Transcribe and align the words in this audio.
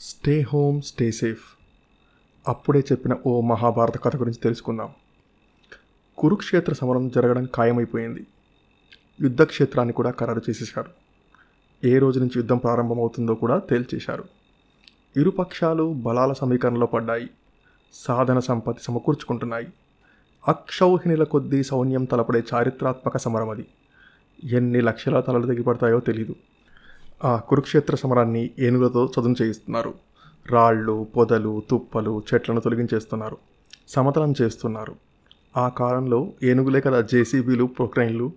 Stay 0.00 0.40
home 0.40 0.82
stay 0.82 1.10
safe 1.10 1.44
అప్పుడే 2.48 2.78
చెప్పిన 2.80 3.16
ఓ 3.26 3.40
మహాభారత 3.40 4.02
కథ 4.02 4.16
గురించి 4.16 4.38
తెలుసుకుందాం. 4.38 4.88
కురుక్షేత్ర 6.18 6.72
సమరం 6.72 7.08
జరగడం 7.08 7.48
ఖాయమైపోయింది. 7.56 8.26
యుద్ధ 9.20 9.42
క్షేత్రాన్ని 9.42 9.92
కూడా 9.92 10.10
ఖరారు 10.10 10.42
చేసేశారు. 10.50 10.90
ఏ 11.86 11.98
రోజు 11.98 12.18
నుంచి 12.18 12.32
యుద్ధం 12.36 12.58
ప్రారంభమవుతుందో 12.58 13.34
కూడా 13.34 13.58
తేల్చేశారు. 13.58 14.24
ఇరు 15.16 15.30
పక్షాలు 15.30 15.92
బలాల 15.92 16.32
సమీకరణలో 16.32 16.86
పడ్డాయి. 16.86 17.30
సాధన 17.92 18.38
సంపత్తి 18.38 18.84
సమకూర్చుకుంటున్నాయి. 18.84 19.68
అక్షౌహిణిల 20.48 21.24
కొద్దీ 21.24 21.62
సౌన్యం 21.62 22.04
తలపడే 22.04 22.42
చారిత్రాత్మక 22.54 23.16
సమరం 23.16 23.48
అది 23.48 23.66
ఎన్ని 24.44 24.80
లక్షల 24.80 25.20
తలలు 25.20 25.46
తెగిపడతాయో 25.46 26.00
తెలీదు. 26.00 26.36
ఆ 27.24 27.36
కురుక్షేత్ర 27.36 27.96
సమరాన్ని 27.96 28.50
ఏనుగులతో 28.58 29.12
చదును 29.20 29.34
చేయిస్తున్నారు. 29.42 29.94
రాళ్ళు 30.46 31.06
పొదలు 31.16 31.62
తుప్పలు 31.70 32.22
చెట్లను 32.34 32.60
తొలగించేస్తున్నారు. 32.60 33.36
సమతలం 33.88 34.34
చేస్తున్నారు. 34.42 34.96
ఆ 35.56 35.68
కాలంలో 35.68 36.32
ఏనుగులే 36.42 36.80
కదా 36.80 37.00
జేసీబీలు 37.00 37.64
ప్రొక్రైన్లు. 37.64 38.32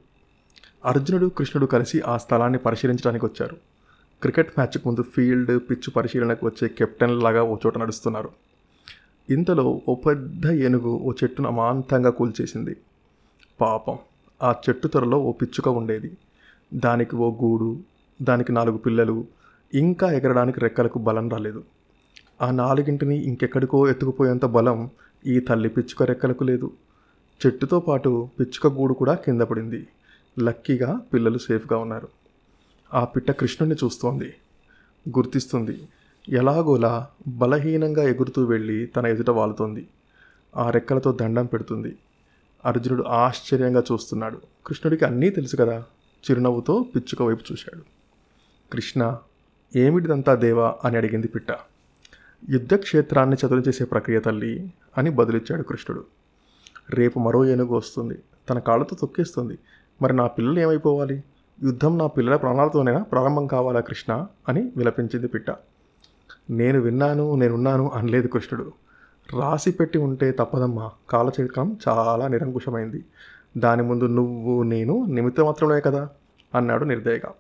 అర్జునుడు 0.86 1.26
కృష్ణుడు 1.26 1.66
కలిసి 1.66 2.02
ఆ 2.02 2.18
స్థలాన్ని 2.18 2.60
పరిశీలించడానికి 2.60 3.26
వచ్చారు. 3.26 3.58
క్రికెట్ 4.22 4.50
మ్యాచ్కు 4.50 4.88
ముందు 4.88 5.04
ఫీల్డ్ 5.04 5.60
పిచ్చు 5.70 5.92
పరిశీలనకు 5.92 6.46
వచ్చే 6.46 6.68
కెప్టెన్ 6.68 7.24
లాగా 7.24 7.44
ఓ 7.44 7.56
చోట 7.56 7.78
నడుస్తున్నారు. 7.78 8.30
ఇంతలో 9.30 9.82
ఓ 9.90 9.96
పెద్ద 9.96 10.48
ఏనుగు 10.48 10.90
ఓ 10.90 11.12
చెట్టును 11.12 11.50
అమాంతంగా 11.50 12.10
కూల్చేసింది. 12.10 12.76
పాపం 13.62 13.98
ఆ 14.44 14.56
చెట్టు 14.70 14.88
త్వరలో 14.88 15.20
ఓ 15.20 15.32
పిచ్చుక 15.32 15.68
ఉండేది. 15.68 16.18
దానికి 16.74 17.16
ఓ 17.16 17.32
గూడు 17.32 17.91
దానికి 18.22 18.52
నాలుగు 18.52 18.78
పిల్లలు. 18.78 19.26
ఇంకా 19.74 20.12
ఎగరడానికి 20.12 20.60
రెక్కలకు 20.60 21.00
బలం 21.00 21.30
రాలేదు. 21.30 21.64
ఆ 22.42 22.52
నాలుగింటిని 22.52 23.18
ఇంకెక్కడికో 23.18 23.90
ఎత్తుకుపోయేంత 23.90 24.46
బలం 24.46 24.90
ఈ 25.26 25.40
తల్లి 25.40 25.70
పిచ్చుక 25.70 26.04
రెక్కలకు 26.04 26.44
లేదు. 26.44 26.72
చెట్టుతో 27.46 27.80
పాటు 27.80 28.30
పిచ్చుక 28.40 28.74
గూడు 28.74 28.94
కూడా 28.94 29.14
కింద 29.14 29.42
పడింది. 29.42 29.88
లక్కీగా 30.40 31.02
పిల్లలు 31.14 31.38
సేఫ్గా 31.38 31.78
ఉన్నారు. 31.80 32.08
ఆ 32.94 33.06
పిట్ట 33.06 33.32
కృష్ణుని 33.32 33.76
చూస్తోంది. 33.76 34.34
గుర్తిస్తుంది. 35.10 35.88
ఎలాగోలా 36.30 37.08
బలహీనంగా 37.28 38.04
ఎగురుతూ 38.04 38.44
వెళ్ళి 38.44 38.86
తన 38.86 39.06
ఎదుట 39.06 39.30
వాలుతోంది. 39.30 39.88
ఆ 40.58 40.70
రెక్కలతో 40.70 41.12
దండం 41.12 41.46
పెడుతుంది. 41.46 41.98
అర్జునుడు 42.66 43.04
ఆశ్చర్యంగా 43.04 43.84
చూస్తున్నాడు. 43.92 44.42
కృష్ణుడికి 44.66 45.06
అన్నీ 45.06 45.30
తెలుసు 45.30 45.56
కదా. 45.56 45.84
చిరునవ్వుతో 46.32 46.86
పిచ్చుక 46.96 47.22
వైపు 47.22 47.44
చూశాడు. 47.52 48.01
కృష్ణ 48.74 49.18
ఏమిటిదంతా 49.76 50.36
దేవా? 50.36 50.76
అని 50.86 50.98
అడిగింది 50.98 51.28
పిట్ట. 51.28 51.48
యుద్ధక్షేత్రాన్ని 52.50 53.36
చదును 53.46 53.60
చేసే 53.60 53.86
ప్రక్రియ 53.86 54.20
తల్లి 54.20 54.74
అని 54.98 55.10
బదులిచ్చాడు 55.10 55.62
కృష్ణుడు. 55.62 56.06
రేపు 56.90 57.20
మరో 57.20 57.46
ఏనుగు 57.46 57.76
వస్తుంది. 57.76 58.18
తన 58.50 58.60
కాళ్ళతో 58.60 58.96
తొక్కేస్తుంది. 58.96 59.58
మరి 60.02 60.16
నా 60.16 60.28
పిల్లలు 60.28 60.60
ఏమైపోవాలి? 60.60 61.24
యుద్ధం 61.64 61.98
నా 61.98 62.08
పిల్లల 62.08 62.36
ప్రాణాలతోనైనా 62.36 63.04
ప్రారంభం 63.04 63.48
కావాలా 63.48 63.80
కృష్ణ? 63.80 64.28
అని 64.50 64.72
విలపించింది 64.78 65.28
పిట్ట. 65.28 65.52
నేను 66.50 66.80
విన్నాను 66.80 67.36
నేనున్నాను 67.36 67.90
అనలేదు 67.90 68.28
కృష్ణుడు. 68.28 68.72
రాసి 69.40 69.72
పెట్టి 69.72 69.98
ఉంటే 69.98 70.32
తప్పదమ్మా. 70.32 70.92
కాలచక్రం 71.10 71.78
చాలా 71.88 72.28
నిరంకుశమైంది. 72.28 73.06
దాని 73.58 73.84
ముందు 73.84 74.04
నువ్వు 74.04 74.64
నేను 74.64 75.06
నిమిత్త 75.06 75.42
మాత్రమే 75.42 75.82
కదా? 75.82 76.10
అన్నాడు 76.56 76.84
నిర్దయగా. 76.84 77.32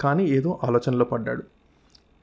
కానీ 0.00 0.24
ఏదో 0.24 0.60
ఆలోచనలో 0.64 1.04
పడ్డాడు. 1.04 1.42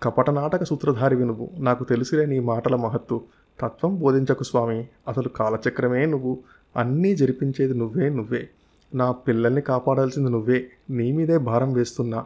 కపట 0.03 0.29
నాటక 0.29 0.63
సూత్రధారి 0.63 1.15
వినువు 1.15 1.49
నాకు 1.57 1.83
తెలిసిలే 1.83 2.25
నీ 2.25 2.39
మాటల 2.39 2.75
మహత్తు. 2.75 3.21
తత్వం 3.61 3.99
బోధించకు 3.99 4.43
స్వామి. 4.43 4.87
అసలు 5.07 5.29
కాలచక్రమే 5.29 6.05
నువ్వు. 6.05 6.39
అన్నీ 6.77 7.15
జరిపించేది 7.15 7.73
నువ్వే 7.73 8.09
నువ్వే. 8.09 8.49
నా 8.95 9.11
పిల్లల్ని 9.11 9.61
కాపాడాల్సింది 9.61 10.31
నువ్వే. 10.31 10.69
నీ 10.89 11.11
మీదే 11.11 11.37
భారం 11.37 11.73
వేస్తున్నా. 11.73 12.25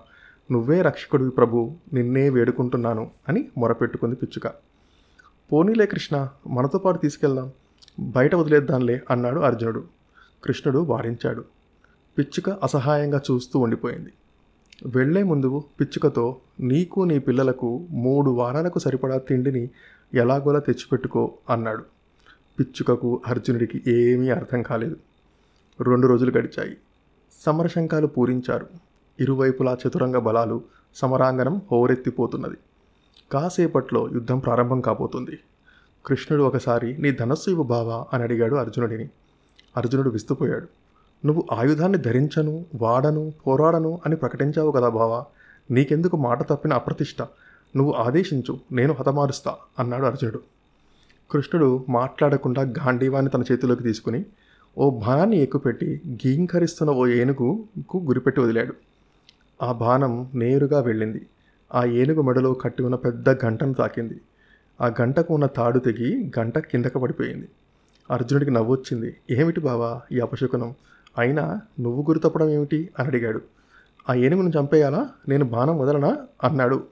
నువ్వే 0.51 0.81
రక్షకుడివి 0.81 1.31
ప్రభు. 1.31 1.71
నిన్నే 1.93 2.29
వేడుకుంటున్నాను 2.29 3.11
అని 3.29 3.47
మొరపెట్టుకుంది 3.57 4.15
పిచ్చుక. 4.15 4.47
పోనీలే 5.51 5.85
కృష్ణ. 5.85 6.27
మనతో 6.47 6.79
పాటు 6.79 6.97
తీసుకెళ్దాం. 6.97 7.51
బయట 7.99 8.35
వదిలేద్దాంలే 8.35 9.01
అన్నాడు 9.09 9.39
అర్జునుడు. 9.39 9.83
కృష్ణుడు 10.43 10.79
వారించాడు. 10.79 11.45
పిచ్చుక 12.17 12.49
అసహాయంగా 12.49 13.21
చూస్తూ 13.31 13.59
ఉండిపోయింది. 13.59 14.13
వెళ్ళే 14.85 15.23
ముందు 15.23 15.63
పిచ్చుకతో 15.79 16.37
నీకు 16.59 16.99
నీ 16.99 17.19
పిల్లలకు 17.19 17.87
మూడు 17.89 18.31
వారాలకు 18.31 18.79
సరిపడా 18.79 19.17
తిండిని 19.17 19.69
ఎలాగోలా 20.13 20.59
తెచ్చిపెట్టుకో 20.59 21.33
అన్నాడు. 21.49 21.83
పిచ్చుకకు 22.59 23.21
అర్జునుడికి 23.27 23.81
ఏమీ 23.87 24.29
అర్థం 24.29 24.61
కాలేదు. 24.61 24.95
రెండు 25.81 26.07
రోజులు 26.07 26.37
గడిచాయి. 26.37 26.77
సమరశంకాలు 27.45 28.07
పూరించారు. 28.07 28.67
ఇరువైపులా 29.19 29.77
చతురంగ 29.87 30.17
బలాలు 30.17 30.63
సమరాంగణం 30.95 31.61
హోరెత్తిపోతున్నది. 31.71 32.55
కాసేపట్లో 33.31 34.09
యుద్ధం 34.13 34.39
ప్రారంభం 34.39 34.81
కాబోతుంది. 34.81 35.39
కృష్ణుడు 36.05 36.43
ఒకసారి 36.43 37.01
నీ 37.01 37.11
ధనస్సు 37.11 37.49
ఇవ్వు 37.49 37.63
బావా 37.63 38.05
అని 38.13 38.23
అడిగాడు 38.23 38.55
అర్జునుడిని. 38.55 39.09
అర్జునుడు 39.77 40.09
విస్తుపోయాడు. 40.09 40.67
నువ్వు 41.25 41.45
ఆయుధాన్ని 41.51 41.97
ధరించను 41.97 42.65
వాడను 42.75 43.33
పోరాడను 43.47 44.01
అని 44.05 44.15
ప్రకటించావు 44.15 44.71
కదా 44.71 44.89
బావా. 44.89 45.25
నీకెందుకు 45.71 46.17
మాట 46.17 46.49
తప్పిన 46.49 46.73
అప్రతిష్ట? 46.73 47.21
నువ్వు 47.75 47.93
ఆదేశించు 47.93 48.59
నేను 48.71 48.93
హతమారుస్తా 48.93 49.55
అన్నాడు 49.79 50.05
అర్జునుడు. 50.05 50.39
కృష్ణుడు 51.31 51.85
మాట్లాడకుండా 51.89 52.61
గాంధీవాన్ని 52.61 53.31
తన 53.31 53.43
చేతిలోకి 53.51 53.83
తీసుకుని 53.83 54.25
ఓ 54.77 54.99
బాణాన్ని 54.99 55.37
ఎక్కుపెట్టి 55.37 56.01
గీంకరిస్తున్న 56.07 56.91
ఓ 56.91 57.07
ఏనుగుకు 57.07 57.97
గురిపెట్టి 57.97 58.41
వదిలాడు. 58.41 58.73
ఆ 59.63 59.71
బాణం 59.71 60.27
నేరుగా 60.35 60.79
వెళ్ళింది. 60.79 61.25
ఆ 61.73 61.85
ఏనుగు 61.85 62.21
మెడలో 62.21 62.53
కట్టి 62.53 62.83
ఉన్న 62.83 62.95
పెద్ద 62.95 63.29
గంటను 63.29 63.73
తాకింది. 63.73 64.21
ఆ 64.81 64.87
గంటకు 65.01 65.33
ఉన్న 65.33 65.45
తాడు 65.45 65.79
తెగి 65.79 66.31
గంట 66.39 66.59
కిందకు 66.59 66.99
పడిపోయింది. 66.99 67.49
అర్జునుడికి 68.11 68.51
నవ్వొచ్చింది. 68.51 69.15
ఏమిటి 69.31 69.59
బావా 69.59 70.01
ఈ 70.11 70.19
అపశకునం? 70.19 70.75
అయినా 71.17 71.61
నువ్వు 71.79 72.01
గురితప్పడం 72.01 72.49
ఏమిటి? 72.49 72.89
అని 72.99 73.07
అడిగాడు. 73.07 73.41
ఆ 74.09 74.13
ఏనుగును 74.13 74.51
చంపేయాలా? 74.59 75.09
నేను 75.27 75.45
బాణం 75.45 75.79
వదలనా? 75.79 76.17
అన్నాడు. 76.43 76.83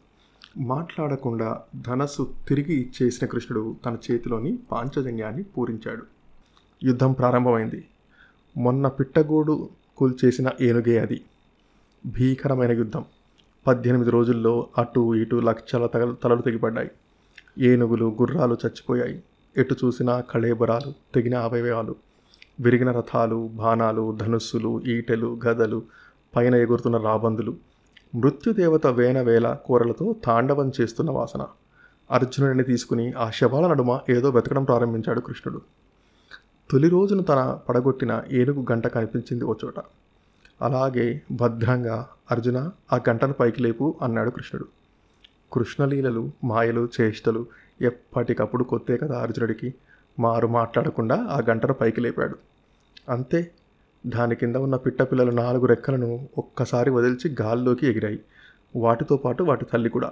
మాట్లాడకుండా 0.57 1.61
ధనస్సు 1.75 2.33
తిరిగి 2.47 2.73
ఇచ్చేసిన 2.73 3.27
కృష్ణుడు 3.27 3.75
తన 3.85 3.97
చేతిలోని 4.11 4.59
పాంచజన్యాన్ని 4.71 5.43
పూరించాడు. 5.43 6.03
యుద్ధం 6.83 7.11
ప్రారంభమైంది. 7.11 7.87
మొన్న 8.57 8.87
పిట్టగూడు 8.87 9.69
కూల్చేసిన 9.97 10.51
ఏనుగే 10.61 10.99
అది. 10.99 11.21
భీకరమైన 12.05 12.71
యుద్ధం. 12.71 13.05
పద్దెనిమిది 13.67 14.11
రోజుల్లో 14.11 14.67
అటు 14.77 15.15
ఇటు 15.15 15.35
లక్షల 15.35 15.85
తగలు 15.85 16.13
తలలు 16.23 16.41
తెగిపడ్డాయి. 16.41 16.91
ఏనుగులు 17.57 18.15
గుర్రాలు 18.21 18.53
చచ్చిపోయాయి. 18.53 19.23
ఎటు 19.57 19.75
చూసినా 19.85 20.19
కళేబరాలు 20.19 20.93
తెగిన 21.15 21.37
అవయవాలు. 21.37 21.95
విరిగిన 22.59 22.91
రథాలు 22.91 23.49
బాణాలు 23.53 24.17
ధనుస్సులు 24.21 24.81
ఈటెలు 24.87 25.39
గదలు 25.45 25.83
పైన 26.35 26.55
ఎగురుతున్న 26.55 26.97
రాబందులు 26.97 27.55
మృత్యుదేవత 28.15 28.87
వేన 28.87 29.21
వేల 29.21 29.57
కూరలతో 29.65 30.15
తాండవం 30.23 30.71
చేస్తున్న 30.81 31.11
వాసన. 31.11 31.47
అర్జునుడిని 32.11 32.63
తీసుకుని 32.63 33.13
ఆ 33.13 33.29
శవాల 33.29 33.67
నడుమ 33.67 33.99
ఏదో 34.09 34.29
వెతకడం 34.29 34.63
ప్రారంభించాడు 34.63 35.19
కృష్ణుడు. 35.19 35.61
తొలి 36.71 36.89
రోజును 36.89 37.23
తన 37.23 37.59
పడగొట్టిన 37.69 38.23
ఏనుగు 38.31 38.65
గంట 38.71 38.87
కనిపించింది 38.87 39.43
ఓ 39.43 39.53
చోట. 39.65 39.73
అలాగే 40.61 41.21
భద్రంగా 41.31 42.07
అర్జున 42.31 42.71
ఆ 42.93 42.99
గంటను 43.09 43.33
పైకి 43.33 43.63
లేపు 43.63 43.95
అన్నాడు 44.01 44.29
కృష్ణుడు. 44.29 44.67
కృష్ణలీలలు 45.53 46.31
మాయలు 46.43 46.89
చేష్టలు 47.01 47.45
ఎప్పటికప్పుడు 47.81 48.63
కొత్తే 48.63 48.97
కదా 48.97 49.19
అర్జునుడికి. 49.19 49.73
మారు 50.19 50.47
మాట్లాడకుండా 50.47 51.15
ఆ 51.15 51.41
గంటను 51.49 51.73
పైకి 51.73 52.01
లేపాడు. 52.01 52.35
అంతే 53.09 53.51
దాని 54.07 54.35
కింద 54.35 54.55
ఉన్న 54.55 54.75
పిట్టపిల్లలు 54.75 55.31
నాలుగు 55.31 55.65
రెక్కలను 55.65 56.27
ఒక్కసారి 56.37 56.89
వదిలిచి 56.89 57.35
గాల్లోకి 57.41 57.87
ఎగిరాయి. 57.87 58.19
వాటితో 58.75 59.17
పాటు 59.17 59.43
వాటి 59.43 59.65
తల్లి 59.65 59.89
కూడా. 59.89 60.11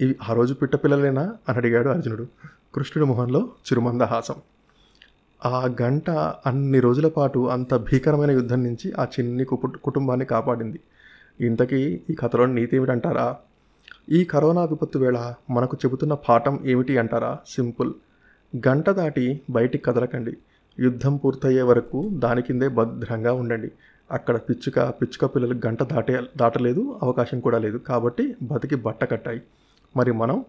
ఇవి 0.00 0.16
ఆ 0.30 0.32
రోజు 0.32 0.54
పిట్టపిల్లలేనా 0.54 1.34
అని 1.48 1.58
అడిగాడు 1.58 1.88
అర్జునుడు. 1.88 2.26
కృష్ణుడి 2.74 3.08
మొహంలో 3.08 3.40
చిరుమందహాసం. 3.40 4.34
ఆ 5.44 5.74
గంట 5.82 6.10
అన్ని 6.46 6.80
రోజుల 6.80 7.08
పాటు 7.08 7.48
అంత 7.48 7.74
భీకరమైన 7.74 8.30
యుద్ధం 8.30 8.62
నుంచి 8.62 8.92
ఆ 8.92 9.04
చిన్ని 9.04 9.44
కుటుంబాన్ని 9.84 10.26
కాపాడింది. 10.26 10.80
ఇంతకీ 11.40 12.00
ఈ 12.10 12.14
కథలో 12.14 12.46
నీతి 12.46 12.76
ఏమిటంటారా? 12.76 13.36
ఈ 14.10 14.24
కరోనా 14.24 14.64
విపత్తు 14.64 14.98
వేళ 14.98 15.34
మనకు 15.50 15.76
చెబుతున్న 15.84 16.14
పాఠం 16.14 16.60
ఏమిటి 16.64 16.98
అంటారా? 16.98 17.38
సింపుల్. 17.48 17.92
గంట 18.56 18.90
దాటి 18.90 19.40
బయటికి 19.50 19.84
కదలకండి. 19.84 20.36
యుద్ధం 20.78 21.16
పూర్తయ్యే 21.16 21.62
వరకు 21.62 22.10
దాని 22.12 22.42
కిందే 22.42 22.68
భద్రంగా 22.68 23.32
ఉండండి. 23.32 23.70
అక్కడ 24.10 24.36
పిచ్చుక 24.36 24.80
పిచ్చుక 24.80 25.34
పిల్లలు 25.34 25.60
గంట 25.66 25.82
దాటే 25.82 26.20
దాటలేదు 26.36 26.98
అవకాశం 27.02 27.40
కూడా 27.40 27.58
లేదు. 27.58 27.76
కాబట్టి 27.76 28.36
బతికి 28.42 28.74
బట్ట 28.74 29.04
కట్టాయి. 29.10 29.42
మరి 29.96 30.12
మనం? 30.12 30.44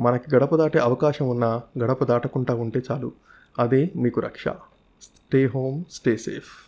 మనకి 0.00 0.36
గడప 0.36 0.56
దాటే 0.56 0.78
అవకాశం 0.78 1.28
ఉన్నా 1.28 1.62
గడప 1.84 2.04
దాటకుండా 2.04 2.54
ఉంటే 2.54 2.82
చాలు. 2.90 3.12
అదే 3.58 3.90
మీకు 3.96 4.20
రక్ష. 4.20 4.44
Stay 5.02 5.46
home 5.46 5.84
stay 5.90 6.16
safe 6.16 6.48